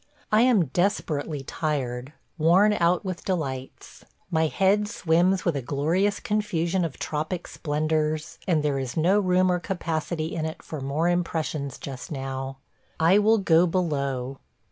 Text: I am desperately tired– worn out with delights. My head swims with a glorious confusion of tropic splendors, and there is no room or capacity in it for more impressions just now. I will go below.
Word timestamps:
I 0.31 0.41
am 0.41 0.65
desperately 0.65 1.43
tired– 1.43 2.13
worn 2.39 2.73
out 2.79 3.05
with 3.05 3.23
delights. 3.23 4.03
My 4.31 4.47
head 4.47 4.87
swims 4.87 5.45
with 5.45 5.55
a 5.55 5.61
glorious 5.61 6.19
confusion 6.19 6.83
of 6.83 6.97
tropic 6.97 7.45
splendors, 7.47 8.39
and 8.47 8.63
there 8.63 8.79
is 8.79 8.97
no 8.97 9.19
room 9.19 9.51
or 9.51 9.59
capacity 9.59 10.33
in 10.35 10.47
it 10.47 10.63
for 10.63 10.81
more 10.81 11.07
impressions 11.07 11.77
just 11.77 12.11
now. 12.11 12.57
I 12.99 13.19
will 13.19 13.37
go 13.37 13.67
below. 13.67 14.39